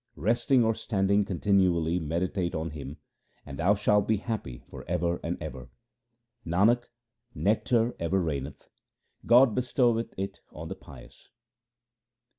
Resting 0.15 0.63
or 0.65 0.73
standing 0.73 1.25
continually 1.25 1.99
meditate 1.99 2.55
on 2.55 2.71
Him, 2.71 2.97
and 3.45 3.59
thou 3.59 3.75
shalt 3.75 4.07
be 4.07 4.17
happy 4.17 4.63
for 4.67 4.83
ever 4.87 5.19
and 5.23 5.37
ever. 5.39 5.69
Nanak, 6.43 6.85
nectar 7.35 7.95
ever 7.99 8.19
raineth; 8.19 8.67
God 9.27 9.53
bestoweth 9.53 10.15
it 10.17 10.39
on 10.51 10.69
the 10.69 10.75
pious. 10.75 11.29